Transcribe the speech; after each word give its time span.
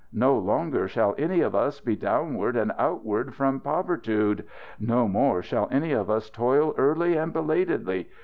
No 0.13 0.35
longer 0.35 0.87
shall 0.87 1.13
any 1.19 1.41
of 1.41 1.53
us 1.53 1.79
be 1.79 1.95
downward 1.95 2.55
and 2.55 2.71
outward 2.79 3.35
from 3.35 3.59
povertude. 3.59 4.43
No 4.79 5.07
more 5.07 5.43
shall 5.43 5.67
any 5.69 5.91
of 5.91 6.09
us 6.09 6.27
toil 6.31 6.73
early 6.75 7.15
and 7.15 7.31
belatedly. 7.31 8.09